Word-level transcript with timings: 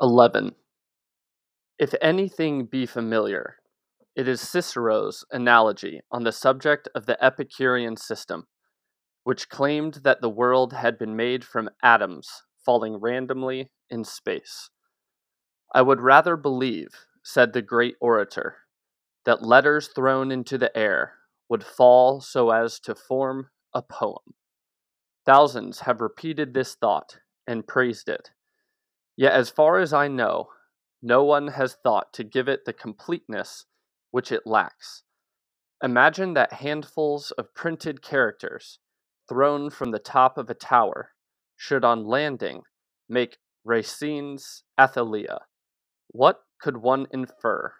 11. 0.00 0.54
If 1.76 1.92
anything 2.00 2.66
be 2.66 2.86
familiar, 2.86 3.56
it 4.14 4.28
is 4.28 4.40
Cicero's 4.40 5.24
analogy 5.32 6.00
on 6.12 6.22
the 6.22 6.30
subject 6.30 6.88
of 6.94 7.06
the 7.06 7.22
Epicurean 7.24 7.96
system, 7.96 8.46
which 9.24 9.48
claimed 9.48 9.94
that 10.04 10.20
the 10.20 10.30
world 10.30 10.72
had 10.72 10.98
been 10.98 11.16
made 11.16 11.44
from 11.44 11.70
atoms 11.82 12.44
falling 12.64 12.98
randomly 12.98 13.72
in 13.90 14.04
space. 14.04 14.70
I 15.74 15.82
would 15.82 16.00
rather 16.00 16.36
believe, 16.36 16.90
said 17.24 17.52
the 17.52 17.62
great 17.62 17.96
orator, 18.00 18.56
that 19.24 19.42
letters 19.42 19.88
thrown 19.88 20.30
into 20.30 20.58
the 20.58 20.76
air 20.76 21.14
would 21.48 21.64
fall 21.64 22.20
so 22.20 22.50
as 22.50 22.78
to 22.80 22.94
form 22.94 23.50
a 23.74 23.82
poem. 23.82 24.34
Thousands 25.26 25.80
have 25.80 26.00
repeated 26.00 26.54
this 26.54 26.76
thought 26.76 27.18
and 27.48 27.66
praised 27.66 28.08
it. 28.08 28.30
Yet, 29.18 29.32
as 29.32 29.50
far 29.50 29.80
as 29.80 29.92
I 29.92 30.06
know, 30.06 30.50
no 31.02 31.24
one 31.24 31.48
has 31.48 31.74
thought 31.74 32.12
to 32.12 32.22
give 32.22 32.46
it 32.46 32.64
the 32.64 32.72
completeness 32.72 33.66
which 34.12 34.30
it 34.30 34.46
lacks. 34.46 35.02
Imagine 35.82 36.34
that 36.34 36.52
handfuls 36.52 37.32
of 37.32 37.52
printed 37.52 38.00
characters, 38.00 38.78
thrown 39.28 39.70
from 39.70 39.90
the 39.90 39.98
top 39.98 40.38
of 40.38 40.48
a 40.48 40.54
tower, 40.54 41.10
should 41.56 41.84
on 41.84 42.06
landing 42.06 42.62
make 43.08 43.38
Racine's 43.64 44.62
Athalia. 44.78 45.40
What 46.06 46.42
could 46.60 46.76
one 46.76 47.08
infer? 47.10 47.72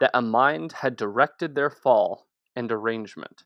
That 0.00 0.10
a 0.12 0.20
mind 0.20 0.72
had 0.72 0.96
directed 0.96 1.54
their 1.54 1.70
fall 1.70 2.26
and 2.56 2.72
arrangement. 2.72 3.44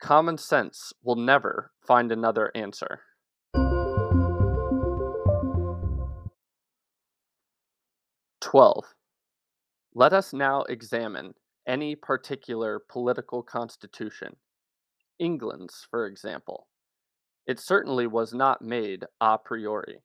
Common 0.00 0.38
sense 0.38 0.94
will 1.02 1.16
never 1.16 1.72
find 1.86 2.10
another 2.10 2.50
answer. 2.54 3.02
Twelve. 8.54 8.94
Let 9.96 10.12
us 10.12 10.32
now 10.32 10.62
examine 10.68 11.34
any 11.66 11.96
particular 11.96 12.80
political 12.88 13.42
constitution. 13.42 14.36
England's, 15.18 15.88
for 15.90 16.06
example. 16.06 16.68
It 17.48 17.58
certainly 17.58 18.06
was 18.06 18.32
not 18.32 18.62
made 18.62 19.06
a 19.20 19.38
priori. 19.38 20.04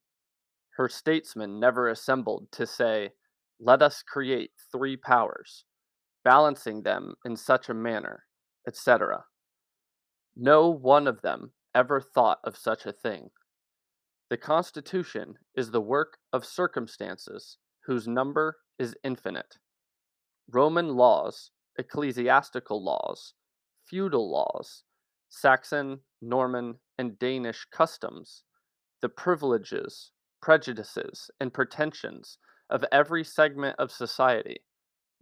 Her 0.78 0.90
statesmen 0.90 1.60
never 1.60 1.90
assembled 1.90 2.48
to 2.54 2.66
say, 2.66 3.12
Let 3.60 3.84
us 3.84 4.02
create 4.02 4.50
three 4.72 4.98
powers, 4.98 5.66
balancing 6.24 6.82
them 6.82 7.14
in 7.24 7.36
such 7.36 7.70
a 7.70 7.76
manner, 7.76 8.24
etc. 8.68 9.26
No 10.36 10.70
one 10.70 11.06
of 11.06 11.22
them 11.22 11.52
ever 11.76 12.02
thought 12.02 12.40
of 12.44 12.58
such 12.58 12.88
a 12.88 12.94
thing. 12.94 13.30
The 14.32 14.38
Constitution 14.38 15.36
is 15.56 15.70
the 15.70 15.82
work 15.82 16.18
of 16.34 16.44
circumstances 16.44 17.60
whose 17.90 18.08
number 18.08 18.58
is 18.78 18.96
infinite. 19.04 19.58
Roman 20.48 20.90
laws, 20.90 21.50
ecclesiastical 21.80 22.84
laws, 22.84 23.34
feudal 23.84 24.30
laws, 24.30 24.84
Saxon, 25.30 26.02
Norman, 26.22 26.76
and 27.00 27.18
Danish 27.18 27.66
customs, 27.72 28.44
the 29.02 29.10
privileges, 29.10 30.12
prejudices, 30.40 31.32
and 31.40 31.52
pretensions 31.52 32.38
of 32.70 32.86
every 32.92 33.24
segment 33.24 33.76
of 33.80 33.92
society, 33.92 34.58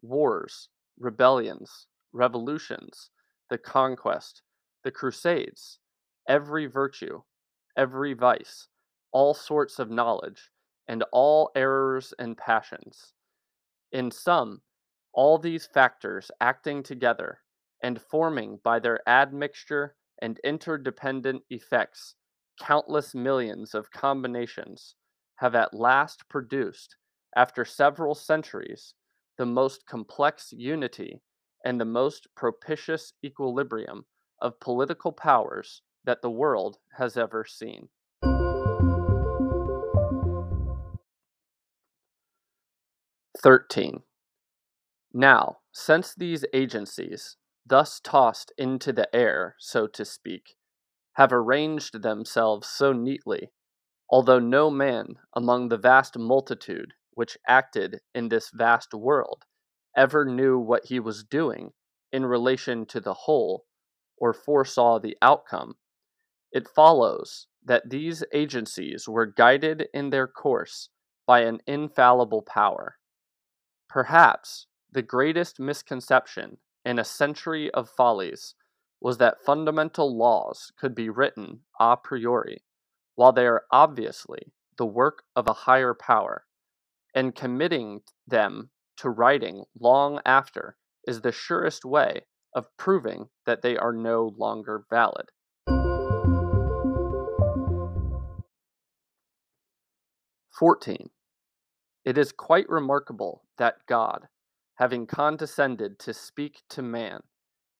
wars, 0.01 0.67
rebellions, 0.99 1.87
revolutions, 2.11 3.11
the 3.49 3.57
conquest, 3.57 4.41
the 4.83 4.91
crusades, 4.91 5.79
every 6.27 6.65
virtue, 6.65 7.21
every 7.77 8.13
vice, 8.13 8.67
all 9.13 9.33
sorts 9.33 9.79
of 9.79 9.89
knowledge, 9.89 10.49
and 10.87 11.03
all 11.11 11.51
errors 11.55 12.13
and 12.19 12.37
passions. 12.37 13.13
In 13.91 14.11
sum, 14.11 14.61
all 15.13 15.37
these 15.37 15.65
factors 15.65 16.31
acting 16.39 16.83
together 16.83 17.39
and 17.81 18.01
forming 18.01 18.59
by 18.63 18.79
their 18.79 19.07
admixture 19.07 19.95
and 20.21 20.39
interdependent 20.43 21.43
effects 21.49 22.15
countless 22.59 23.13
millions 23.13 23.75
of 23.75 23.91
combinations 23.91 24.95
have 25.35 25.55
at 25.55 25.73
last 25.73 26.27
produced, 26.27 26.95
after 27.35 27.63
several 27.63 28.15
centuries, 28.15 28.95
the 29.37 29.45
most 29.45 29.85
complex 29.85 30.51
unity 30.51 31.21
and 31.63 31.79
the 31.79 31.85
most 31.85 32.27
propitious 32.35 33.13
equilibrium 33.23 34.05
of 34.41 34.59
political 34.59 35.11
powers 35.11 35.83
that 36.03 36.21
the 36.21 36.31
world 36.31 36.77
has 36.93 37.17
ever 37.17 37.45
seen. 37.45 37.89
Thirteen. 43.41 44.03
Now, 45.13 45.59
since 45.71 46.13
these 46.15 46.45
agencies, 46.53 47.37
thus 47.65 47.99
tossed 47.99 48.51
into 48.57 48.91
the 48.93 49.13
air, 49.15 49.55
so 49.59 49.87
to 49.87 50.05
speak, 50.05 50.55
have 51.13 51.33
arranged 51.33 52.01
themselves 52.01 52.67
so 52.67 52.93
neatly 52.93 53.51
although 54.09 54.39
no 54.39 54.69
man 54.69 55.15
among 55.35 55.69
the 55.69 55.77
vast 55.77 56.17
multitude 56.17 56.93
which 57.11 57.37
acted 57.47 58.01
in 58.13 58.29
this 58.29 58.51
vast 58.53 58.93
world 58.93 59.43
ever 59.95 60.25
knew 60.25 60.59
what 60.59 60.85
he 60.85 60.99
was 60.99 61.23
doing 61.23 61.73
in 62.11 62.25
relation 62.25 62.85
to 62.85 62.99
the 63.01 63.13
whole 63.13 63.65
or 64.17 64.33
foresaw 64.33 64.99
the 64.99 65.17
outcome, 65.21 65.75
it 66.51 66.67
follows 66.69 67.47
that 67.63 67.89
these 67.89 68.23
agencies 68.33 69.07
were 69.07 69.25
guided 69.25 69.87
in 69.93 70.09
their 70.09 70.27
course 70.27 70.89
by 71.25 71.41
an 71.41 71.59
infallible 71.67 72.41
power. 72.43 72.97
Perhaps 73.97 74.67
the 74.91 75.01
greatest 75.01 75.59
misconception 75.59 76.59
in 76.85 76.99
a 76.99 77.03
century 77.03 77.71
of 77.71 77.89
follies 77.89 78.53
was 79.01 79.17
that 79.17 79.41
fundamental 79.43 80.15
laws 80.15 80.71
could 80.77 80.93
be 80.93 81.09
written 81.09 81.61
a 81.79 81.97
priori 81.97 82.63
while 83.15 83.31
they 83.31 83.47
are 83.47 83.63
obviously 83.71 84.53
the 84.77 84.85
work 84.85 85.23
of 85.35 85.47
a 85.47 85.65
higher 85.65 85.95
power, 85.95 86.45
and 87.15 87.33
committing 87.33 88.01
them 88.27 88.69
to 88.97 89.09
writing 89.09 89.63
long 89.79 90.21
after 90.23 90.77
is 91.07 91.21
the 91.21 91.31
surest 91.31 91.83
way 91.83 92.27
of 92.53 92.67
proving 92.77 93.29
that 93.47 93.63
they 93.63 93.75
are 93.75 93.93
no 93.93 94.31
longer 94.37 94.85
valid. 94.91 95.31
Fourteen. 100.51 101.09
It 102.07 102.17
is 102.17 102.31
quite 102.31 102.69
remarkable 102.69 103.43
that 103.57 103.85
God, 103.85 104.29
having 104.75 105.07
condescended 105.07 105.99
to 105.99 106.13
speak 106.13 106.61
to 106.69 106.81
man, 106.81 107.19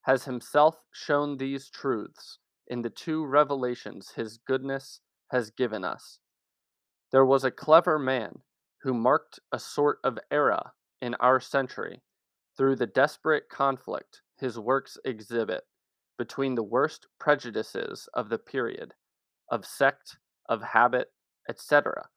has 0.02 0.24
himself 0.24 0.82
shown 0.92 1.38
these 1.38 1.70
truths 1.70 2.38
in 2.66 2.82
the 2.82 2.90
two 2.90 3.24
revelations 3.24 4.10
his 4.16 4.36
goodness 4.36 5.00
has 5.30 5.50
given 5.50 5.82
us. 5.82 6.18
There 7.10 7.24
was 7.24 7.42
a 7.42 7.50
clever 7.50 7.98
man 7.98 8.40
who 8.82 8.92
marked 8.92 9.40
a 9.50 9.58
sort 9.58 9.98
of 10.04 10.18
era 10.30 10.74
in 11.00 11.14
our 11.14 11.40
century 11.40 12.02
through 12.54 12.76
the 12.76 12.86
desperate 12.86 13.48
conflict 13.48 14.20
his 14.36 14.58
works 14.58 14.98
exhibit 15.06 15.64
between 16.18 16.54
the 16.54 16.62
worst 16.62 17.06
prejudices 17.18 18.10
of 18.12 18.28
the 18.28 18.36
period, 18.36 18.92
of 19.50 19.64
sect, 19.64 20.18
of 20.50 20.60
habit, 20.60 21.12
etc., 21.48 22.10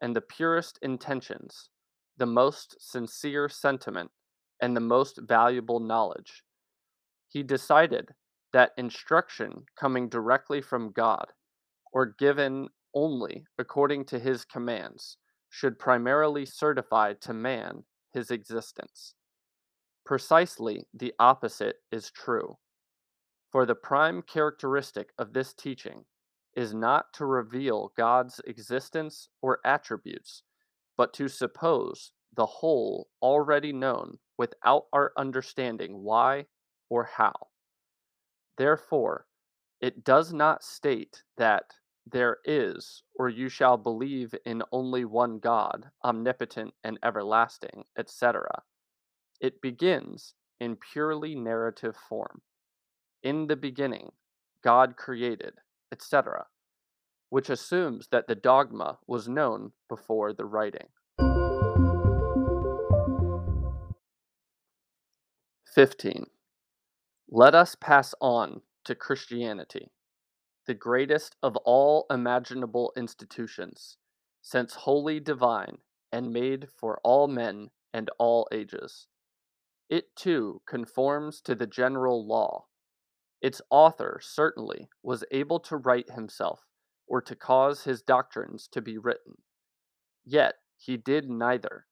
and 0.00 0.14
the 0.14 0.20
purest 0.20 0.78
intentions, 0.82 1.70
the 2.16 2.26
most 2.26 2.76
sincere 2.78 3.48
sentiment, 3.48 4.10
and 4.60 4.76
the 4.76 4.80
most 4.80 5.18
valuable 5.22 5.80
knowledge. 5.80 6.42
He 7.28 7.42
decided 7.42 8.10
that 8.52 8.72
instruction 8.76 9.64
coming 9.78 10.08
directly 10.08 10.60
from 10.60 10.92
God 10.92 11.32
or 11.92 12.14
given 12.18 12.68
only 12.94 13.44
according 13.58 14.04
to 14.06 14.18
his 14.18 14.44
commands, 14.44 15.18
should 15.50 15.78
primarily 15.78 16.46
certify 16.46 17.12
to 17.20 17.32
man 17.32 17.84
his 18.12 18.30
existence. 18.30 19.14
Precisely 20.06 20.86
the 20.94 21.12
opposite 21.18 21.76
is 21.90 22.10
true. 22.10 22.56
For 23.50 23.66
the 23.66 23.74
prime 23.74 24.22
characteristic 24.22 25.10
of 25.18 25.32
this 25.32 25.54
teaching 25.54 26.04
is 26.56 26.74
not 26.74 27.12
to 27.14 27.26
reveal 27.26 27.92
God's 27.96 28.40
existence 28.46 29.28
or 29.42 29.60
attributes, 29.64 30.42
but 30.96 31.12
to 31.14 31.28
suppose 31.28 32.12
the 32.36 32.46
whole 32.46 33.08
already 33.22 33.72
known 33.72 34.18
without 34.38 34.86
our 34.92 35.12
understanding 35.16 36.02
why 36.02 36.46
or 36.88 37.04
how. 37.04 37.34
Therefore, 38.56 39.26
it 39.80 40.04
does 40.04 40.32
not 40.32 40.62
state 40.62 41.22
that 41.36 41.64
there 42.06 42.38
is, 42.44 43.02
or 43.14 43.28
you 43.28 43.48
shall 43.48 43.76
believe 43.76 44.34
in 44.44 44.62
only 44.72 45.04
one 45.04 45.38
God, 45.38 45.90
omnipotent 46.04 46.74
and 46.84 46.98
everlasting, 47.02 47.84
etc. 47.96 48.62
It 49.40 49.60
begins 49.60 50.34
in 50.60 50.76
purely 50.76 51.34
narrative 51.34 51.96
form. 52.08 52.42
In 53.22 53.46
the 53.46 53.56
beginning, 53.56 54.12
God 54.62 54.96
created, 54.96 55.54
etc., 55.92 56.46
which 57.30 57.50
assumes 57.50 58.08
that 58.08 58.28
the 58.28 58.34
dogma 58.34 58.98
was 59.06 59.28
known 59.28 59.72
before 59.88 60.32
the 60.32 60.44
writing. 60.44 60.88
15. 65.74 66.26
Let 67.28 67.54
us 67.54 67.74
pass 67.74 68.14
on 68.20 68.60
to 68.84 68.94
Christianity, 68.94 69.90
the 70.66 70.74
greatest 70.74 71.34
of 71.42 71.56
all 71.56 72.06
imaginable 72.08 72.92
institutions, 72.96 73.96
since 74.40 74.74
wholly 74.74 75.18
divine 75.18 75.78
and 76.12 76.32
made 76.32 76.68
for 76.78 77.00
all 77.02 77.26
men 77.26 77.70
and 77.92 78.08
all 78.18 78.46
ages. 78.52 79.08
It 79.90 80.14
too 80.14 80.62
conforms 80.64 81.40
to 81.40 81.56
the 81.56 81.66
general 81.66 82.24
law, 82.24 82.66
its 83.44 83.60
author 83.68 84.18
certainly 84.22 84.88
was 85.02 85.22
able 85.30 85.60
to 85.60 85.76
write 85.76 86.10
himself 86.12 86.62
or 87.06 87.20
to 87.20 87.36
cause 87.36 87.84
his 87.84 88.00
doctrines 88.00 88.66
to 88.66 88.80
be 88.80 88.96
written. 88.96 89.34
Yet 90.24 90.54
he 90.78 90.96
did 90.96 91.28
neither, 91.28 91.84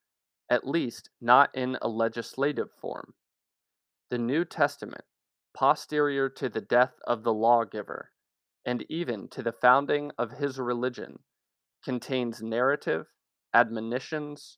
at 0.48 0.66
least 0.66 1.10
not 1.20 1.54
in 1.54 1.76
a 1.82 1.88
legislative 1.88 2.70
form. 2.80 3.12
The 4.08 4.16
New 4.16 4.46
Testament, 4.46 5.04
posterior 5.54 6.30
to 6.30 6.48
the 6.48 6.62
death 6.62 6.94
of 7.06 7.22
the 7.22 7.34
lawgiver, 7.34 8.12
and 8.64 8.86
even 8.88 9.28
to 9.28 9.42
the 9.42 9.52
founding 9.52 10.10
of 10.16 10.30
his 10.30 10.58
religion, 10.58 11.18
contains 11.84 12.40
narrative, 12.40 13.08
admonitions, 13.52 14.56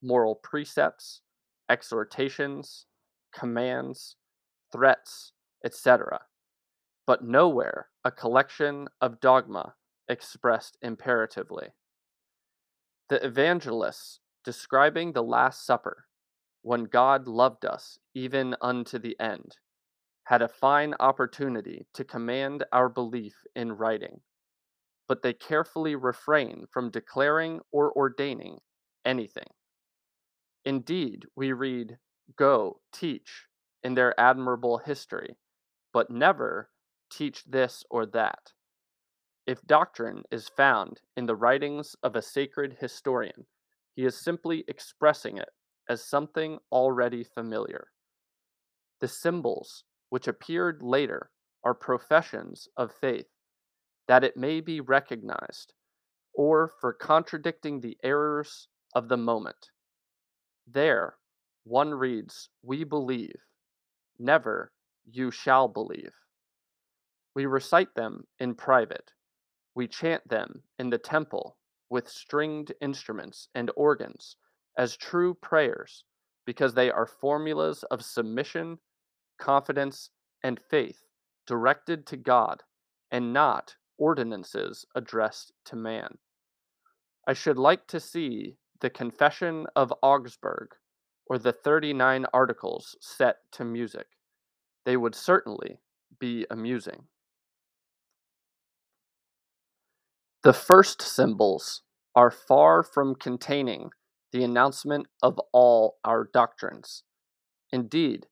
moral 0.00 0.36
precepts, 0.36 1.22
exhortations, 1.68 2.86
commands, 3.34 4.14
threats, 4.70 5.32
etc., 5.64 6.20
but 7.06 7.24
nowhere 7.24 7.88
a 8.04 8.10
collection 8.10 8.88
of 9.00 9.20
dogma 9.20 9.74
expressed 10.08 10.76
imperatively. 10.82 11.68
The 13.08 13.24
evangelists, 13.24 14.20
describing 14.44 15.12
the 15.12 15.22
Last 15.22 15.64
Supper, 15.64 16.06
when 16.62 16.84
God 16.84 17.28
loved 17.28 17.64
us 17.64 17.98
even 18.14 18.56
unto 18.60 18.98
the 18.98 19.18
end, 19.20 19.56
had 20.24 20.42
a 20.42 20.48
fine 20.48 20.94
opportunity 20.98 21.86
to 21.94 22.04
command 22.04 22.64
our 22.72 22.88
belief 22.88 23.34
in 23.54 23.72
writing, 23.72 24.20
but 25.06 25.22
they 25.22 25.32
carefully 25.32 25.94
refrain 25.94 26.66
from 26.72 26.90
declaring 26.90 27.60
or 27.70 27.92
ordaining 27.96 28.58
anything. 29.04 29.46
Indeed, 30.64 31.26
we 31.36 31.52
read, 31.52 31.98
Go, 32.34 32.80
teach, 32.92 33.46
in 33.84 33.94
their 33.94 34.18
admirable 34.18 34.78
history, 34.78 35.36
but 35.92 36.10
never 36.10 36.70
teach 37.10 37.44
this 37.44 37.84
or 37.90 38.06
that. 38.06 38.52
If 39.46 39.62
doctrine 39.62 40.24
is 40.30 40.48
found 40.48 41.00
in 41.16 41.26
the 41.26 41.36
writings 41.36 41.94
of 42.02 42.16
a 42.16 42.22
sacred 42.22 42.78
historian, 42.80 43.46
he 43.94 44.04
is 44.04 44.20
simply 44.20 44.64
expressing 44.66 45.38
it 45.38 45.50
as 45.88 46.04
something 46.04 46.58
already 46.72 47.22
familiar. 47.22 47.88
The 49.00 49.08
symbols 49.08 49.84
which 50.08 50.26
appeared 50.26 50.82
later 50.82 51.30
are 51.62 51.74
professions 51.74 52.68
of 52.76 52.92
faith, 52.92 53.28
that 54.08 54.24
it 54.24 54.36
may 54.36 54.60
be 54.60 54.80
recognized, 54.80 55.74
or 56.34 56.72
for 56.80 56.92
contradicting 56.92 57.80
the 57.80 57.96
errors 58.02 58.68
of 58.94 59.08
the 59.08 59.16
moment. 59.16 59.70
There, 60.66 61.16
one 61.64 61.94
reads, 61.94 62.48
We 62.62 62.84
believe, 62.84 63.40
never, 64.18 64.72
You 65.04 65.30
shall 65.30 65.68
believe. 65.68 66.14
We 67.36 67.44
recite 67.44 67.94
them 67.94 68.24
in 68.38 68.54
private. 68.54 69.12
We 69.74 69.88
chant 69.88 70.26
them 70.26 70.62
in 70.78 70.88
the 70.88 70.96
temple 70.96 71.58
with 71.90 72.08
stringed 72.08 72.72
instruments 72.80 73.48
and 73.54 73.70
organs 73.76 74.36
as 74.78 74.96
true 74.96 75.34
prayers 75.34 76.04
because 76.46 76.72
they 76.72 76.90
are 76.90 77.04
formulas 77.04 77.82
of 77.90 78.02
submission, 78.02 78.78
confidence, 79.38 80.08
and 80.42 80.58
faith 80.70 81.02
directed 81.46 82.06
to 82.06 82.16
God 82.16 82.62
and 83.10 83.34
not 83.34 83.76
ordinances 83.98 84.86
addressed 84.94 85.52
to 85.66 85.76
man. 85.76 86.16
I 87.28 87.34
should 87.34 87.58
like 87.58 87.86
to 87.88 88.00
see 88.00 88.56
the 88.80 88.88
Confession 88.88 89.66
of 89.76 89.92
Augsburg, 90.02 90.68
or 91.26 91.36
the 91.36 91.52
39 91.52 92.24
Articles 92.32 92.96
set 93.02 93.40
to 93.52 93.64
music. 93.66 94.06
They 94.86 94.96
would 94.96 95.14
certainly 95.14 95.80
be 96.18 96.46
amusing. 96.50 97.08
The 100.46 100.52
first 100.52 101.02
symbols 101.02 101.82
are 102.14 102.30
far 102.30 102.84
from 102.84 103.16
containing 103.16 103.90
the 104.30 104.44
announcement 104.44 105.08
of 105.20 105.40
all 105.52 105.98
our 106.04 106.30
doctrines. 106.32 107.02
Indeed, 107.72 108.28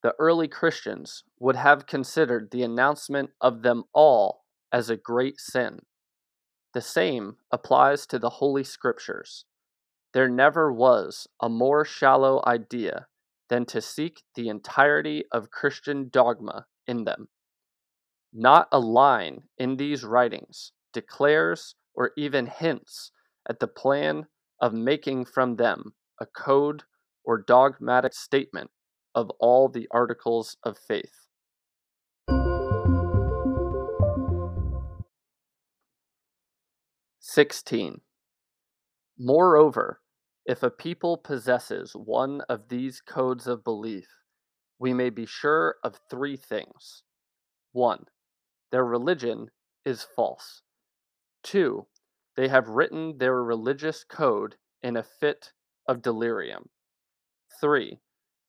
the 0.00 0.14
early 0.20 0.46
Christians 0.46 1.24
would 1.40 1.56
have 1.56 1.88
considered 1.88 2.52
the 2.52 2.62
announcement 2.62 3.30
of 3.40 3.62
them 3.62 3.82
all 3.92 4.44
as 4.70 4.88
a 4.88 4.96
great 4.96 5.40
sin. 5.40 5.80
The 6.72 6.80
same 6.80 7.38
applies 7.50 8.06
to 8.06 8.20
the 8.20 8.30
Holy 8.38 8.62
Scriptures. 8.62 9.44
There 10.12 10.28
never 10.28 10.72
was 10.72 11.26
a 11.42 11.48
more 11.48 11.84
shallow 11.84 12.44
idea 12.46 13.08
than 13.48 13.66
to 13.66 13.80
seek 13.80 14.22
the 14.36 14.48
entirety 14.48 15.24
of 15.32 15.50
Christian 15.50 16.10
dogma 16.12 16.66
in 16.86 17.02
them. 17.02 17.26
Not 18.32 18.68
a 18.70 18.78
line 18.78 19.48
in 19.58 19.78
these 19.78 20.04
writings 20.04 20.70
declares 20.96 21.74
or 21.94 22.12
even 22.16 22.46
hints 22.46 23.12
at 23.50 23.60
the 23.60 23.68
plan 23.68 24.26
of 24.62 24.72
making 24.72 25.26
from 25.26 25.56
them 25.56 25.92
a 26.18 26.24
code 26.24 26.84
or 27.22 27.42
dogmatic 27.42 28.14
statement 28.14 28.70
of 29.14 29.28
all 29.38 29.68
the 29.68 29.86
articles 29.90 30.56
of 30.64 30.78
faith. 30.78 31.28
Sixteen. 37.20 38.00
Moreover, 39.18 40.00
if 40.46 40.62
a 40.62 40.70
people 40.70 41.18
possesses 41.18 41.92
one 41.92 42.40
of 42.48 42.70
these 42.70 43.02
codes 43.02 43.46
of 43.46 43.62
belief, 43.62 44.08
we 44.78 44.94
may 44.94 45.10
be 45.10 45.26
sure 45.26 45.74
of 45.84 46.00
three 46.08 46.38
things. 46.38 47.02
1. 47.72 48.06
Their 48.72 48.84
religion 48.86 49.50
is 49.84 50.06
false. 50.16 50.62
2. 51.46 51.86
They 52.36 52.48
have 52.48 52.68
written 52.68 53.18
their 53.18 53.42
religious 53.42 54.04
code 54.04 54.56
in 54.82 54.96
a 54.96 55.02
fit 55.02 55.52
of 55.88 56.02
delirium. 56.02 56.68
3. 57.60 58.00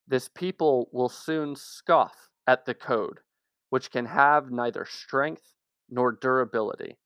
This 0.08 0.28
people 0.28 0.90
will 0.92 1.08
soon 1.08 1.56
scoff 1.56 2.30
at 2.48 2.66
the 2.66 2.74
code, 2.74 3.20
which 3.70 3.92
can 3.92 4.06
have 4.06 4.50
neither 4.52 4.84
strength 4.84 5.54
nor 5.90 6.12
durability. 6.12 6.98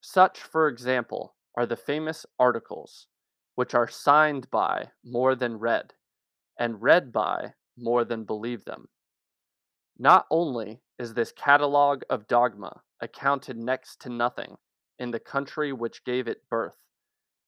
Such, 0.00 0.40
for 0.40 0.66
example, 0.66 1.36
are 1.56 1.66
the 1.66 1.76
famous 1.76 2.24
articles 2.38 3.06
which 3.54 3.74
are 3.74 3.88
signed 3.88 4.50
by 4.50 4.90
more 5.04 5.34
than 5.34 5.58
read, 5.58 5.92
and 6.58 6.80
read 6.80 7.12
by 7.12 7.52
more 7.76 8.04
than 8.04 8.24
believe 8.24 8.64
them. 8.64 8.88
Not 9.98 10.26
only 10.30 10.80
is 10.98 11.14
this 11.14 11.32
catalogue 11.32 12.02
of 12.08 12.28
dogma 12.28 12.82
accounted 13.00 13.58
next 13.58 14.00
to 14.00 14.08
nothing 14.08 14.56
in 14.98 15.10
the 15.10 15.20
country 15.20 15.72
which 15.72 16.04
gave 16.04 16.28
it 16.28 16.48
birth, 16.48 16.76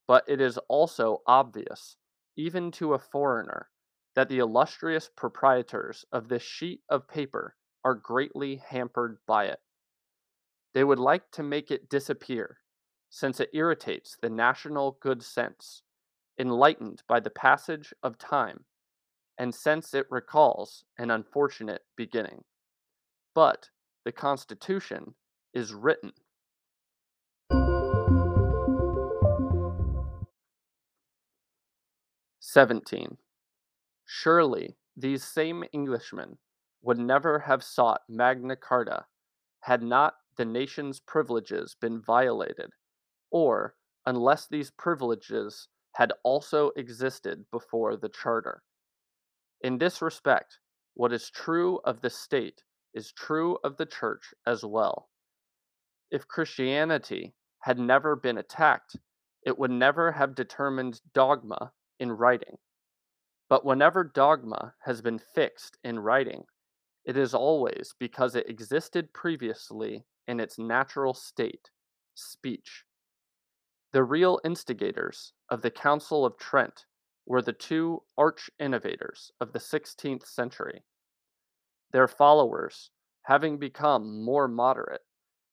but 0.06 0.24
it 0.26 0.40
is 0.40 0.58
also 0.68 1.22
obvious, 1.26 1.96
even 2.36 2.70
to 2.72 2.94
a 2.94 2.98
foreigner, 2.98 3.68
that 4.14 4.28
the 4.28 4.38
illustrious 4.38 5.10
proprietors 5.16 6.04
of 6.12 6.28
this 6.28 6.42
sheet 6.42 6.82
of 6.88 7.08
paper 7.08 7.54
are 7.84 7.94
greatly 7.94 8.56
hampered 8.56 9.18
by 9.26 9.46
it. 9.46 9.60
They 10.74 10.84
would 10.84 10.98
like 10.98 11.30
to 11.32 11.42
make 11.42 11.70
it 11.70 11.88
disappear, 11.88 12.58
since 13.10 13.40
it 13.40 13.50
irritates 13.52 14.16
the 14.20 14.30
national 14.30 14.98
good 15.00 15.22
sense 15.22 15.82
enlightened 16.38 17.02
by 17.08 17.20
the 17.20 17.30
passage 17.30 17.92
of 18.02 18.18
time, 18.18 18.64
and 19.38 19.54
since 19.54 19.92
it 19.94 20.06
recalls 20.10 20.84
an 20.98 21.10
unfortunate 21.10 21.82
beginning. 21.96 22.44
But 23.34 23.70
the 24.04 24.12
Constitution 24.12 25.14
is 25.52 25.74
written. 25.74 26.12
Seventeen. 32.50 33.18
Surely 34.06 34.78
these 34.96 35.22
same 35.22 35.64
Englishmen 35.74 36.38
would 36.80 36.96
never 36.96 37.40
have 37.40 37.62
sought 37.62 38.00
Magna 38.08 38.56
Carta 38.56 39.04
had 39.60 39.82
not 39.82 40.14
the 40.38 40.46
nation's 40.46 40.98
privileges 40.98 41.76
been 41.78 42.00
violated, 42.00 42.70
or 43.30 43.74
unless 44.06 44.46
these 44.46 44.70
privileges 44.70 45.68
had 45.96 46.10
also 46.22 46.70
existed 46.74 47.44
before 47.52 47.98
the 47.98 48.08
Charter. 48.08 48.62
In 49.60 49.76
this 49.76 50.00
respect, 50.00 50.58
what 50.94 51.12
is 51.12 51.28
true 51.28 51.80
of 51.84 52.00
the 52.00 52.08
state 52.08 52.62
is 52.94 53.12
true 53.12 53.58
of 53.62 53.76
the 53.76 53.84
church 53.84 54.32
as 54.46 54.64
well. 54.64 55.10
If 56.10 56.26
Christianity 56.26 57.34
had 57.58 57.78
never 57.78 58.16
been 58.16 58.38
attacked, 58.38 58.96
it 59.42 59.58
would 59.58 59.70
never 59.70 60.12
have 60.12 60.34
determined 60.34 61.02
dogma 61.12 61.72
in 61.98 62.12
writing. 62.12 62.56
But 63.48 63.64
whenever 63.64 64.04
dogma 64.04 64.74
has 64.84 65.00
been 65.00 65.18
fixed 65.18 65.78
in 65.82 65.98
writing, 65.98 66.44
it 67.04 67.16
is 67.16 67.34
always 67.34 67.94
because 67.98 68.34
it 68.34 68.48
existed 68.48 69.12
previously 69.14 70.04
in 70.26 70.40
its 70.40 70.58
natural 70.58 71.14
state, 71.14 71.70
speech. 72.14 72.84
The 73.92 74.04
real 74.04 74.38
instigators 74.44 75.32
of 75.48 75.62
the 75.62 75.70
Council 75.70 76.26
of 76.26 76.36
Trent 76.36 76.84
were 77.24 77.40
the 77.40 77.54
two 77.54 78.02
arch 78.18 78.50
innovators 78.58 79.32
of 79.40 79.52
the 79.52 79.58
16th 79.58 80.26
century. 80.26 80.84
Their 81.92 82.08
followers, 82.08 82.90
having 83.22 83.58
become 83.58 84.22
more 84.22 84.46
moderate, 84.46 85.02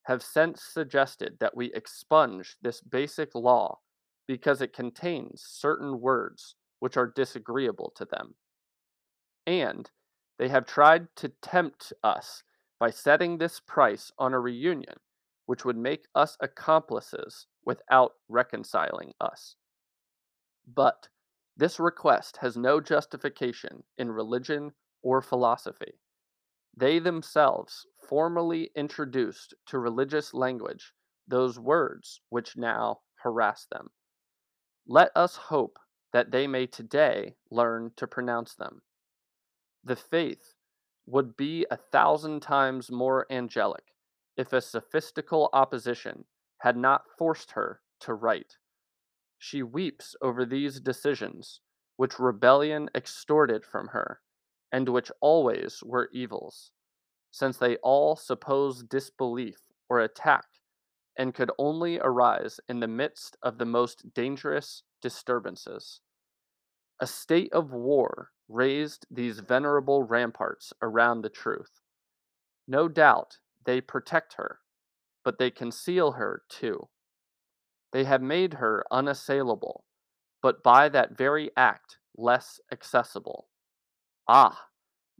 have 0.03 0.21
since 0.21 0.61
suggested 0.63 1.37
that 1.39 1.55
we 1.55 1.73
expunge 1.73 2.57
this 2.61 2.81
basic 2.81 3.33
law 3.33 3.79
because 4.27 4.61
it 4.61 4.73
contains 4.73 5.43
certain 5.45 5.99
words 5.99 6.55
which 6.79 6.97
are 6.97 7.11
disagreeable 7.15 7.91
to 7.95 8.05
them. 8.05 8.35
And 9.45 9.89
they 10.37 10.49
have 10.49 10.65
tried 10.65 11.07
to 11.17 11.29
tempt 11.41 11.93
us 12.03 12.43
by 12.79 12.89
setting 12.89 13.37
this 13.37 13.59
price 13.59 14.11
on 14.17 14.33
a 14.33 14.39
reunion 14.39 14.95
which 15.45 15.63
would 15.63 15.77
make 15.77 16.07
us 16.15 16.37
accomplices 16.39 17.47
without 17.63 18.13
reconciling 18.27 19.13
us. 19.21 19.55
But 20.67 21.07
this 21.55 21.79
request 21.79 22.37
has 22.37 22.57
no 22.57 22.81
justification 22.81 23.83
in 23.97 24.11
religion 24.11 24.73
or 25.03 25.21
philosophy. 25.21 25.99
They 26.75 26.99
themselves 26.99 27.85
formally 28.09 28.71
introduced 28.75 29.53
to 29.67 29.79
religious 29.79 30.33
language 30.33 30.93
those 31.27 31.57
words 31.57 32.21
which 32.29 32.57
now 32.57 32.99
harass 33.15 33.67
them. 33.71 33.89
Let 34.87 35.11
us 35.15 35.35
hope 35.35 35.79
that 36.13 36.31
they 36.31 36.45
may 36.45 36.67
today 36.67 37.35
learn 37.49 37.91
to 37.97 38.05
pronounce 38.05 38.53
them. 38.53 38.81
The 39.83 39.95
faith 39.95 40.53
would 41.07 41.35
be 41.35 41.65
a 41.71 41.77
thousand 41.77 42.41
times 42.41 42.91
more 42.91 43.25
angelic 43.31 43.83
if 44.37 44.53
a 44.53 44.61
sophistical 44.61 45.49
opposition 45.53 46.25
had 46.59 46.77
not 46.77 47.03
forced 47.17 47.51
her 47.51 47.81
to 48.01 48.13
write. 48.13 48.57
She 49.39 49.63
weeps 49.63 50.15
over 50.21 50.45
these 50.45 50.79
decisions, 50.79 51.61
which 51.97 52.19
rebellion 52.19 52.89
extorted 52.95 53.65
from 53.65 53.87
her, 53.87 54.21
and 54.71 54.89
which 54.89 55.11
always 55.19 55.81
were 55.83 56.09
evils, 56.11 56.71
since 57.31 57.57
they 57.57 57.77
all 57.77 58.15
suppose 58.15 58.83
disbelief 58.83 59.57
or 59.89 59.99
attack, 59.99 60.45
and 61.17 61.33
could 61.33 61.51
only 61.57 61.99
arise 61.99 62.59
in 62.67 62.79
the 62.79 62.87
midst 62.87 63.37
of 63.41 63.57
the 63.57 63.65
most 63.65 64.13
dangerous 64.13 64.83
disturbances. 65.01 66.01
A 66.99 67.07
state 67.07 67.51
of 67.53 67.71
war 67.71 68.31
raised 68.47 69.05
these 69.09 69.39
venerable 69.39 70.03
ramparts 70.03 70.73
around 70.81 71.21
the 71.21 71.29
truth. 71.29 71.81
No 72.67 72.87
doubt 72.87 73.39
they 73.65 73.81
protect 73.81 74.33
her, 74.33 74.59
but 75.23 75.37
they 75.37 75.51
conceal 75.51 76.13
her 76.13 76.43
too. 76.49 76.89
They 77.91 78.03
have 78.03 78.21
made 78.21 78.55
her 78.55 78.83
unassailable, 78.91 79.85
but 80.41 80.63
by 80.63 80.89
that 80.89 81.17
very 81.17 81.51
act 81.55 81.97
less 82.17 82.59
accessible. 82.71 83.47
Ah, 84.27 84.67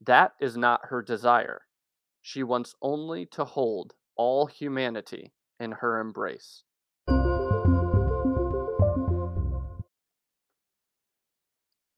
that 0.04 0.34
is 0.40 0.58
not 0.58 0.88
her 0.88 1.02
desire. 1.02 1.68
She 2.22 2.44
wants 2.44 2.75
only 2.82 3.25
to 3.28 3.46
hold 3.46 3.94
all 4.16 4.48
humanity 4.48 5.34
in 5.60 5.72
her 5.72 6.00
embrace. 6.00 6.64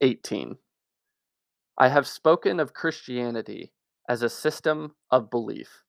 Eighteen. 0.00 0.58
I 1.76 1.88
have 1.88 2.06
spoken 2.06 2.60
of 2.60 2.74
Christianity 2.74 3.72
as 4.08 4.22
a 4.22 4.28
system 4.28 4.94
of 5.10 5.30
belief. 5.30 5.82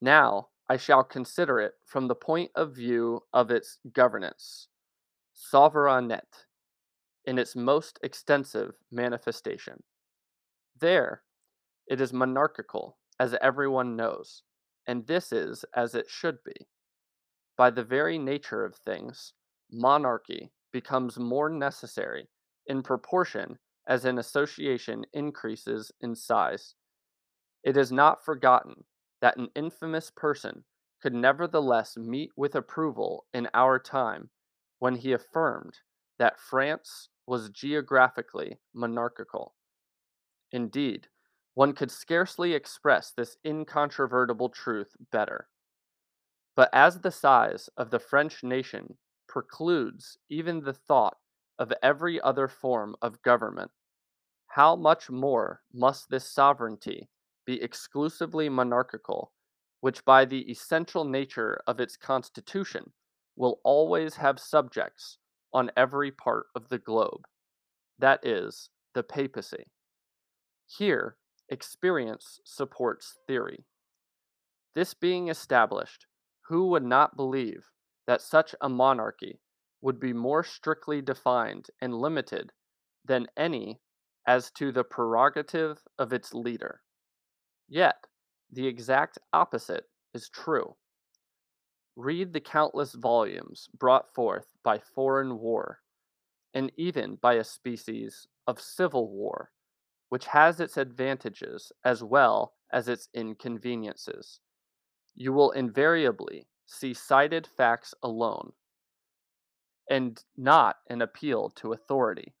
Now 0.00 0.48
I 0.68 0.76
shall 0.76 1.04
consider 1.04 1.60
it 1.60 1.74
from 1.84 2.08
the 2.08 2.14
point 2.14 2.50
of 2.54 2.74
view 2.74 3.22
of 3.32 3.50
its 3.50 3.78
governance, 3.92 4.68
souveraineté, 5.34 6.46
in 7.24 7.38
its 7.38 7.54
most 7.56 7.98
extensive 8.02 8.72
manifestation. 8.90 9.82
There, 10.80 11.22
it 11.86 12.00
is 12.00 12.12
monarchical, 12.12 12.98
as 13.20 13.36
everyone 13.42 13.96
knows, 13.96 14.42
and 14.86 15.06
this 15.06 15.32
is 15.32 15.64
as 15.74 15.94
it 15.94 16.06
should 16.08 16.38
be. 16.44 16.66
By 17.56 17.70
the 17.70 17.84
very 17.84 18.18
nature 18.18 18.64
of 18.64 18.76
things, 18.76 19.32
monarchy 19.70 20.52
becomes 20.72 21.18
more 21.18 21.48
necessary 21.48 22.28
in 22.66 22.82
proportion 22.82 23.58
as 23.86 24.04
an 24.04 24.18
association 24.18 25.04
increases 25.12 25.92
in 26.00 26.14
size. 26.16 26.74
It 27.62 27.76
is 27.76 27.92
not 27.92 28.24
forgotten 28.24 28.84
that 29.20 29.36
an 29.36 29.48
infamous 29.54 30.10
person 30.10 30.64
could 31.00 31.14
nevertheless 31.14 31.96
meet 31.96 32.30
with 32.36 32.54
approval 32.54 33.26
in 33.32 33.48
our 33.54 33.78
time 33.78 34.30
when 34.78 34.96
he 34.96 35.12
affirmed 35.12 35.78
that 36.18 36.40
France 36.40 37.08
was 37.26 37.50
geographically 37.50 38.58
monarchical. 38.74 39.54
Indeed, 40.50 41.08
one 41.54 41.72
could 41.72 41.90
scarcely 41.90 42.52
express 42.54 43.12
this 43.12 43.36
incontrovertible 43.44 44.48
truth 44.48 44.96
better. 45.12 45.48
But 46.56 46.70
as 46.72 47.00
the 47.00 47.10
size 47.10 47.68
of 47.76 47.90
the 47.90 47.98
French 47.98 48.42
nation 48.42 48.96
precludes 49.26 50.18
even 50.28 50.60
the 50.60 50.72
thought 50.72 51.16
of 51.58 51.72
every 51.82 52.20
other 52.20 52.48
form 52.48 52.94
of 53.02 53.22
government, 53.22 53.70
how 54.48 54.76
much 54.76 55.10
more 55.10 55.62
must 55.72 56.10
this 56.10 56.30
sovereignty 56.30 57.08
be 57.44 57.60
exclusively 57.62 58.48
monarchical, 58.48 59.32
which 59.80 60.04
by 60.04 60.24
the 60.24 60.50
essential 60.50 61.04
nature 61.04 61.60
of 61.66 61.80
its 61.80 61.96
constitution 61.96 62.92
will 63.36 63.60
always 63.64 64.14
have 64.14 64.38
subjects 64.38 65.18
on 65.52 65.70
every 65.76 66.10
part 66.10 66.46
of 66.54 66.68
the 66.68 66.78
globe, 66.78 67.26
that 67.98 68.24
is, 68.24 68.70
the 68.94 69.02
papacy. 69.02 69.64
Here, 70.66 71.16
experience 71.48 72.40
supports 72.44 73.18
theory. 73.26 73.64
This 74.74 74.94
being 74.94 75.28
established, 75.28 76.06
who 76.46 76.68
would 76.68 76.84
not 76.84 77.16
believe 77.16 77.70
that 78.06 78.22
such 78.22 78.54
a 78.60 78.68
monarchy 78.68 79.40
would 79.80 80.00
be 80.00 80.12
more 80.12 80.42
strictly 80.42 81.02
defined 81.02 81.70
and 81.80 81.94
limited 81.94 82.52
than 83.04 83.28
any 83.36 83.80
as 84.26 84.50
to 84.52 84.72
the 84.72 84.84
prerogative 84.84 85.82
of 85.98 86.12
its 86.12 86.32
leader? 86.34 86.82
Yet, 87.68 88.06
the 88.50 88.66
exact 88.66 89.18
opposite 89.32 89.90
is 90.14 90.28
true. 90.28 90.76
Read 91.96 92.32
the 92.32 92.40
countless 92.40 92.92
volumes 92.94 93.68
brought 93.74 94.14
forth 94.14 94.46
by 94.62 94.78
foreign 94.78 95.40
war, 95.40 95.82
and 96.54 96.72
even 96.76 97.16
by 97.16 97.34
a 97.34 97.44
species 97.44 98.28
of 98.46 98.60
civil 98.60 99.10
war, 99.10 99.52
which 100.10 100.26
has 100.26 100.60
its 100.60 100.76
advantages 100.76 101.72
as 101.84 102.04
well 102.04 102.56
as 102.70 102.88
its 102.88 103.08
inconveniences. 103.14 104.40
You 105.14 105.32
will 105.32 105.52
invariably 105.52 106.48
see 106.66 106.94
cited 106.94 107.46
facts 107.46 107.94
alone, 108.02 108.52
and 109.88 110.22
not 110.36 110.76
an 110.88 111.02
appeal 111.02 111.50
to 111.50 111.72
authority. 111.72 112.34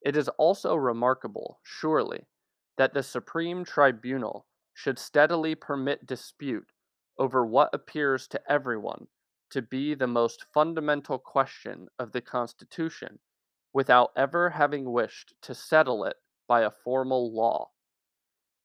It 0.00 0.16
is 0.16 0.28
also 0.28 0.74
remarkable, 0.74 1.58
surely, 1.62 2.26
that 2.78 2.94
the 2.94 3.02
Supreme 3.02 3.64
Tribunal 3.64 4.46
should 4.74 4.98
steadily 4.98 5.54
permit 5.54 6.06
dispute 6.06 6.68
over 7.18 7.44
what 7.44 7.74
appears 7.74 8.28
to 8.28 8.40
everyone 8.48 9.06
to 9.50 9.62
be 9.62 9.94
the 9.94 10.06
most 10.06 10.44
fundamental 10.52 11.18
question 11.18 11.88
of 11.98 12.12
the 12.12 12.20
Constitution 12.20 13.18
without 13.72 14.10
ever 14.16 14.50
having 14.50 14.90
wished 14.90 15.34
to 15.42 15.54
settle 15.54 16.04
it 16.04 16.16
by 16.48 16.62
a 16.62 16.70
formal 16.70 17.34
law. 17.34 17.70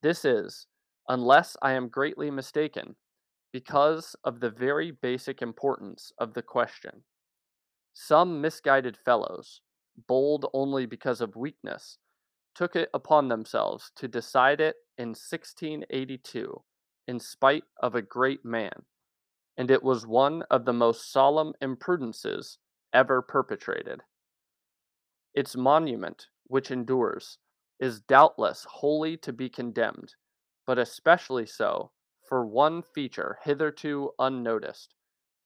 This 0.01 0.25
is, 0.25 0.68
unless 1.12 1.58
I 1.62 1.74
am 1.74 1.89
greatly 1.89 2.32
mistaken, 2.32 2.96
because 3.51 4.15
of 4.24 4.39
the 4.39 4.50
very 4.50 4.91
basic 4.91 5.41
importance 5.41 6.13
of 6.18 6.34
the 6.34 6.41
question. 6.41 7.03
Some 7.91 8.39
misguided 8.39 8.98
fellows, 9.03 9.60
bold 10.08 10.46
only 10.53 10.86
because 10.86 11.20
of 11.20 11.36
weakness, 11.36 11.98
took 12.56 12.77
it 12.77 12.89
upon 12.94 13.27
themselves 13.27 13.91
to 13.98 14.08
decide 14.08 14.62
it 14.62 14.77
in 14.98 15.10
1682 15.10 16.63
in 17.10 17.20
spite 17.20 17.65
of 17.84 17.96
a 17.96 18.01
great 18.01 18.46
man, 18.46 18.86
and 19.58 19.70
it 19.70 19.84
was 19.84 20.08
one 20.08 20.44
of 20.50 20.63
the 20.63 20.72
most 20.72 21.12
solemn 21.12 21.51
imprudences 21.60 22.58
ever 22.94 23.22
perpetrated. 23.22 24.00
Its 25.34 25.58
monument, 25.58 26.27
which 26.48 26.72
endures, 26.72 27.38
is 27.82 28.00
doubtless 28.00 28.65
wholly 28.70 29.18
to 29.18 29.34
be 29.34 29.50
condemned, 29.50 30.13
but 30.72 30.80
especially 30.80 31.46
so 31.46 31.92
for 32.30 32.46
one 32.46 32.82
feature 32.82 33.38
hitherto 33.44 34.10
unnoticed, 34.20 34.96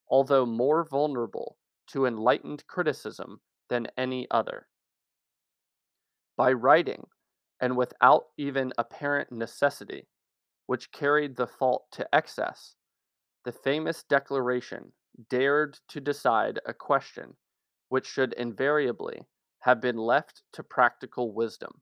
although 0.07 0.45
more 0.45 0.87
vulnerable 0.87 1.57
to 1.87 2.05
enlightened 2.05 2.63
criticism 2.67 3.41
than 3.67 3.87
any 3.97 4.27
other. 4.29 4.67
By 6.37 6.53
writing, 6.53 7.07
and 7.59 7.75
without 7.75 8.25
even 8.37 8.71
apparent 8.77 9.31
necessity, 9.31 10.07
which 10.67 10.91
carried 10.91 11.35
the 11.35 11.47
fault 11.47 11.87
to 11.93 12.07
excess, 12.13 12.75
the 13.45 13.51
famous 13.51 14.03
Declaration 14.03 14.91
dared 15.31 15.79
to 15.87 15.99
decide 15.99 16.59
a 16.67 16.73
question 16.75 17.35
which 17.89 18.05
should 18.05 18.33
invariably 18.33 19.25
have 19.61 19.81
been 19.81 19.97
left 19.97 20.43
to 20.53 20.61
practical 20.61 21.33
wisdom, 21.33 21.81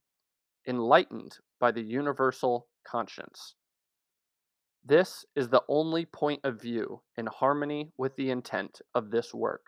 enlightened 0.65 1.39
by 1.63 1.71
the 1.71 1.81
universal 1.81 2.67
conscience. 2.85 3.55
This 4.83 5.23
is 5.33 5.47
the 5.47 5.63
only 5.69 6.03
point 6.03 6.41
of 6.43 6.61
view 6.61 7.01
in 7.17 7.25
harmony 7.25 7.93
with 7.97 8.13
the 8.17 8.31
intent 8.31 8.81
of 8.93 9.11
this 9.11 9.33
work, 9.33 9.67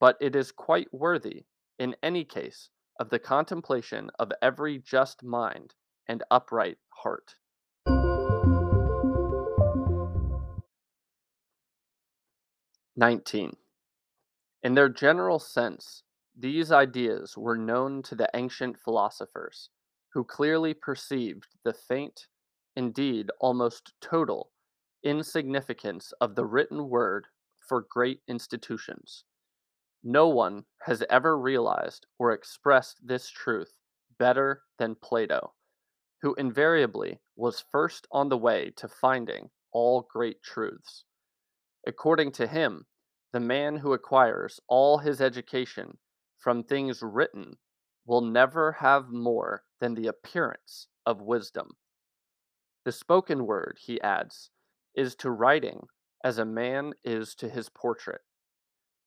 but 0.00 0.16
it 0.20 0.34
is 0.34 0.50
quite 0.50 0.92
worthy, 0.92 1.44
in 1.78 1.94
any 2.02 2.24
case, 2.24 2.70
of 2.98 3.10
the 3.10 3.20
contemplation 3.20 4.10
of 4.18 4.32
every 4.42 4.76
just 4.80 5.22
mind 5.22 5.76
and 6.08 6.24
upright 6.32 6.78
heart. 6.88 7.36
Nineteen. 12.96 13.52
In 14.64 14.74
their 14.74 14.88
general 14.88 15.38
sense, 15.38 16.02
these 16.36 16.72
ideas 16.72 17.38
were 17.38 17.56
known 17.56 18.02
to 18.02 18.16
the 18.16 18.28
ancient 18.34 18.80
philosophers, 18.80 19.70
who 20.14 20.24
clearly 20.24 20.72
perceived 20.72 21.48
the 21.64 21.74
faint, 21.74 22.28
indeed 22.76 23.30
almost 23.40 23.92
total, 24.00 24.52
insignificance 25.02 26.12
of 26.20 26.36
the 26.36 26.46
written 26.46 26.88
word 26.88 27.26
for 27.68 27.86
great 27.90 28.20
institutions. 28.28 29.24
No 30.04 30.28
one 30.28 30.64
has 30.82 31.02
ever 31.10 31.36
realized 31.36 32.06
or 32.18 32.32
expressed 32.32 32.98
this 33.04 33.28
truth 33.28 33.72
better 34.18 34.62
than 34.78 34.94
Plato, 34.94 35.52
who 36.22 36.34
invariably 36.34 37.18
was 37.36 37.64
first 37.72 38.06
on 38.12 38.28
the 38.28 38.38
way 38.38 38.72
to 38.76 38.86
finding 38.86 39.50
all 39.72 40.06
great 40.12 40.42
truths. 40.42 41.04
According 41.86 42.32
to 42.32 42.46
him, 42.46 42.86
the 43.32 43.40
man 43.40 43.76
who 43.76 43.92
acquires 43.92 44.60
all 44.68 44.98
his 44.98 45.20
education 45.20 45.98
from 46.38 46.62
things 46.62 47.02
written 47.02 47.56
will 48.06 48.20
never 48.20 48.72
have 48.72 49.10
more 49.10 49.62
than 49.80 49.94
the 49.94 50.06
appearance 50.06 50.88
of 51.06 51.20
wisdom. 51.20 51.70
The 52.84 52.92
spoken 52.92 53.46
word, 53.46 53.78
he 53.80 54.00
adds, 54.02 54.50
is 54.94 55.14
to 55.16 55.30
writing 55.30 55.86
as 56.22 56.38
a 56.38 56.44
man 56.44 56.94
is 57.04 57.34
to 57.36 57.48
his 57.48 57.68
portrait. 57.68 58.22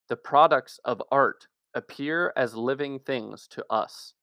The 0.10 0.16
products 0.16 0.80
of 0.86 1.02
art 1.12 1.48
appear 1.74 2.34
as 2.36 2.56
living 2.56 3.00
things 3.00 3.48
to 3.52 3.66
us, 3.70 4.14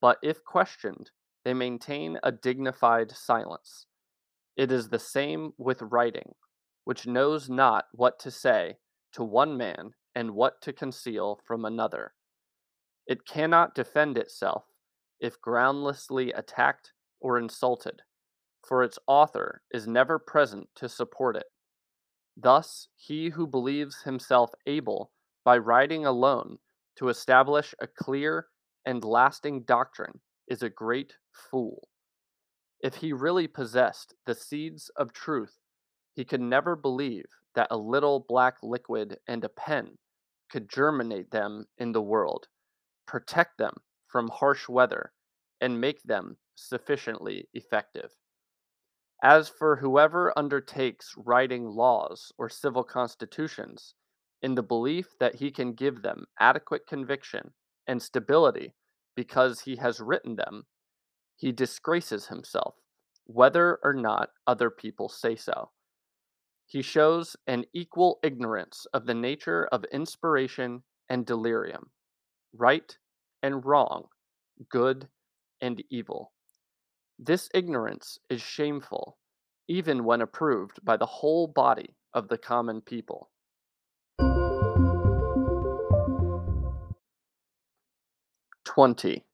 but 0.00 0.18
if 0.22 0.44
questioned, 0.44 1.10
they 1.44 1.54
maintain 1.54 2.18
a 2.22 2.32
dignified 2.32 3.10
silence. 3.10 3.86
It 4.56 4.70
is 4.70 4.88
the 4.88 4.98
same 4.98 5.52
with 5.58 5.82
writing, 5.82 6.34
which 6.84 7.06
knows 7.06 7.48
not 7.48 7.86
what 7.92 8.18
to 8.20 8.30
say 8.30 8.76
to 9.12 9.24
one 9.24 9.56
man 9.56 9.94
and 10.14 10.32
what 10.32 10.60
to 10.62 10.72
conceal 10.72 11.40
from 11.44 11.64
another. 11.64 12.14
It 13.06 13.26
cannot 13.26 13.74
defend 13.74 14.16
itself 14.16 14.64
if 15.20 15.40
groundlessly 15.40 16.32
attacked 16.32 16.92
or 17.20 17.38
insulted, 17.38 18.02
for 18.66 18.82
its 18.82 18.98
author 19.06 19.62
is 19.70 19.86
never 19.86 20.18
present 20.18 20.68
to 20.76 20.88
support 20.88 21.36
it. 21.36 21.46
Thus, 22.36 22.88
he 22.96 23.30
who 23.30 23.46
believes 23.46 24.02
himself 24.02 24.50
able, 24.66 25.12
by 25.44 25.58
writing 25.58 26.06
alone, 26.06 26.58
to 26.96 27.08
establish 27.08 27.74
a 27.78 27.86
clear 27.86 28.48
and 28.84 29.04
lasting 29.04 29.62
doctrine 29.62 30.20
is 30.48 30.62
a 30.62 30.70
great 30.70 31.14
fool. 31.32 31.88
If 32.80 32.96
he 32.96 33.12
really 33.12 33.46
possessed 33.46 34.14
the 34.26 34.34
seeds 34.34 34.90
of 34.96 35.12
truth, 35.12 35.58
he 36.12 36.24
could 36.24 36.40
never 36.40 36.76
believe 36.76 37.26
that 37.54 37.68
a 37.70 37.76
little 37.76 38.20
black 38.20 38.56
liquid 38.62 39.18
and 39.26 39.44
a 39.44 39.48
pen 39.48 39.98
could 40.50 40.68
germinate 40.68 41.30
them 41.30 41.66
in 41.78 41.92
the 41.92 42.02
world, 42.02 42.48
protect 43.06 43.58
them 43.58 43.74
from 44.06 44.28
harsh 44.28 44.68
weather, 44.68 45.12
and 45.60 45.80
make 45.80 46.02
them 46.02 46.36
sufficiently 46.54 47.48
effective. 47.52 48.10
As 49.22 49.48
for 49.48 49.76
whoever 49.76 50.36
undertakes 50.36 51.14
writing 51.16 51.66
laws 51.66 52.32
or 52.36 52.48
civil 52.48 52.84
constitutions, 52.84 53.94
in 54.42 54.54
the 54.54 54.62
belief 54.62 55.18
that 55.18 55.36
he 55.36 55.50
can 55.50 55.72
give 55.72 56.02
them 56.02 56.26
adequate 56.38 56.86
conviction 56.86 57.54
and 57.86 58.02
stability 58.02 58.74
because 59.16 59.60
he 59.60 59.76
has 59.76 60.00
written 60.00 60.36
them, 60.36 60.66
he 61.36 61.50
disgraces 61.50 62.26
himself, 62.26 62.74
whether 63.24 63.78
or 63.82 63.94
not 63.94 64.30
other 64.46 64.70
people 64.70 65.08
say 65.08 65.34
so. 65.34 65.70
He 66.66 66.82
shows 66.82 67.36
an 67.46 67.64
equal 67.72 68.18
ignorance 68.22 68.86
of 68.92 69.06
the 69.06 69.14
nature 69.14 69.66
of 69.72 69.84
inspiration 69.84 70.82
and 71.08 71.24
delirium, 71.24 71.90
right 72.56 72.96
and 73.42 73.64
wrong, 73.64 74.04
good 74.68 75.08
and 75.60 75.82
evil. 75.90 76.32
This 77.18 77.48
ignorance 77.54 78.18
is 78.30 78.40
shameful, 78.40 79.18
even 79.68 80.04
when 80.04 80.20
approved 80.20 80.84
by 80.84 80.96
the 80.96 81.06
whole 81.06 81.46
body 81.46 81.96
of 82.12 82.28
the 82.28 82.38
common 82.38 82.80
people. 82.80 83.30
Twenty. 88.64 89.24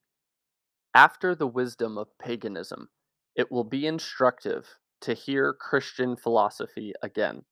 After 0.95 1.35
the 1.35 1.47
wisdom 1.47 1.97
of 1.97 2.19
paganism, 2.19 2.89
it 3.37 3.51
will 3.51 3.65
be 3.65 3.87
instructive 3.87 4.67
to 5.03 5.15
hear 5.15 5.55
Christian 5.55 6.17
philosophy 6.17 6.93
again. 7.03 7.45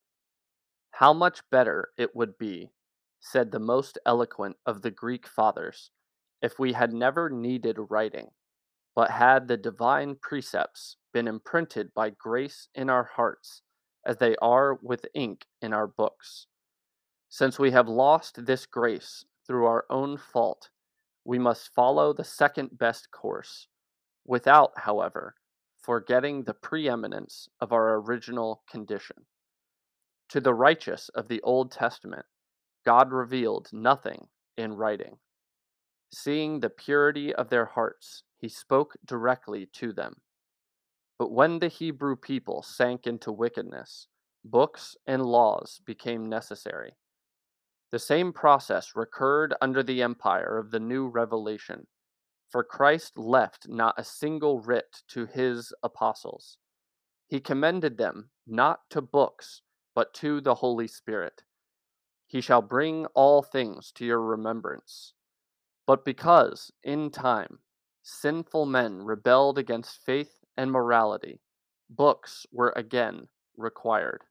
How 0.90 1.12
much 1.12 1.40
better 1.50 1.90
it 1.96 2.14
would 2.14 2.37
be, 2.37 2.70
said 3.20 3.50
the 3.50 3.59
most 3.59 3.98
eloquent 4.07 4.57
of 4.66 4.83
the 4.83 4.90
Greek 4.90 5.26
fathers, 5.26 5.90
if 6.42 6.59
we 6.59 6.72
had 6.72 6.92
never 6.92 7.28
needed 7.28 7.76
writing 7.90 8.31
but 8.98 9.12
had 9.12 9.46
the 9.46 9.57
divine 9.57 10.16
precepts 10.20 10.96
been 11.12 11.28
imprinted 11.28 11.94
by 11.94 12.11
grace 12.11 12.66
in 12.74 12.90
our 12.90 13.04
hearts, 13.04 13.62
as 14.04 14.16
they 14.16 14.35
are 14.42 14.74
with 14.83 15.07
ink 15.14 15.46
in 15.62 15.72
our 15.72 15.87
books. 15.87 16.48
Since 17.28 17.61
we 17.61 17.70
have 17.70 17.87
lost 17.87 18.44
this 18.44 18.66
grace 18.66 19.24
through 19.46 19.66
our 19.66 19.85
own 19.88 20.16
fault, 20.18 20.70
we 21.24 21.38
must 21.38 21.72
follow 21.76 22.12
the 22.12 22.24
second 22.24 22.76
best 22.76 23.12
course, 23.12 23.68
without, 24.26 24.72
however, 24.74 25.37
forgetting 25.81 26.42
the 26.42 26.54
preeminence 26.54 27.48
of 27.61 27.72
our 27.72 28.00
original 28.00 28.64
condition. 28.68 29.18
To 30.31 30.40
the 30.40 30.54
righteous 30.54 31.09
of 31.11 31.28
the 31.28 31.40
Old 31.42 31.70
Testament, 31.70 32.26
God 32.88 33.12
revealed 33.12 33.68
nothing 33.70 34.29
in 34.57 34.72
writing. 34.72 35.18
Seeing 36.11 36.61
the 36.61 36.70
purity 36.70 37.35
of 37.35 37.51
their 37.51 37.66
hearts, 37.66 38.22
he 38.38 38.48
spoke 38.48 38.94
directly 39.05 39.68
to 39.74 39.92
them. 39.92 40.14
But 41.18 41.31
when 41.31 41.59
the 41.59 41.68
Hebrew 41.68 42.16
people 42.16 42.62
sank 42.62 43.07
into 43.07 43.31
wickedness, 43.31 44.07
books 44.42 44.96
and 45.07 45.27
laws 45.27 45.83
became 45.85 46.31
necessary. 46.31 46.92
The 47.92 47.98
same 47.98 48.33
process 48.33 48.92
recurred 48.94 49.55
under 49.61 49.83
the 49.83 50.01
empire 50.01 50.57
of 50.57 50.70
the 50.70 50.81
new 50.81 51.09
revelation, 51.09 51.88
for 52.48 52.64
Christ 52.64 53.18
left 53.18 53.68
not 53.68 53.96
a 53.98 54.03
single 54.03 54.61
writ 54.61 55.03
to 55.09 55.27
his 55.27 55.74
apostles. 55.83 56.57
He 57.27 57.38
commended 57.38 57.98
them 57.98 58.31
not 58.46 58.81
to 58.88 59.03
books, 59.03 59.61
but 59.94 60.14
to 60.14 60.40
the 60.40 60.55
Holy 60.55 60.88
Spirit. 60.88 61.42
He 62.28 62.40
shall 62.42 62.62
bring 62.62 63.06
all 63.14 63.42
things 63.42 63.90
to 63.92 64.04
your 64.04 64.20
remembrance. 64.20 65.14
But 65.86 66.04
because, 66.04 66.70
in 66.84 67.10
time, 67.10 67.58
sinful 68.02 68.66
men 68.66 69.02
rebelled 69.02 69.58
against 69.58 70.04
faith 70.04 70.44
and 70.56 70.70
morality, 70.70 71.40
books 71.88 72.46
were 72.52 72.72
again 72.76 73.28
required. 73.56 74.24